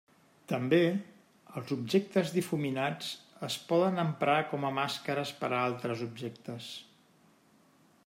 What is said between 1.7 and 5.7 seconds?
objectes difuminats es poden emprar com a màscares per a